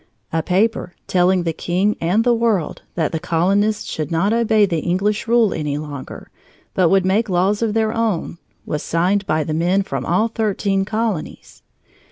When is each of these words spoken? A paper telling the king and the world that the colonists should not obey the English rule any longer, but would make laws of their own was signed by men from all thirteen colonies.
A 0.33 0.41
paper 0.41 0.95
telling 1.05 1.43
the 1.43 1.53
king 1.53 1.95
and 2.01 2.23
the 2.23 2.33
world 2.33 2.81
that 2.95 3.11
the 3.11 3.19
colonists 3.19 3.85
should 3.85 4.09
not 4.09 4.33
obey 4.33 4.65
the 4.65 4.79
English 4.79 5.27
rule 5.27 5.53
any 5.53 5.77
longer, 5.77 6.31
but 6.73 6.89
would 6.89 7.05
make 7.05 7.29
laws 7.29 7.61
of 7.61 7.75
their 7.75 7.93
own 7.93 8.39
was 8.65 8.81
signed 8.81 9.27
by 9.27 9.43
men 9.43 9.83
from 9.83 10.03
all 10.03 10.27
thirteen 10.27 10.85
colonies. 10.85 11.61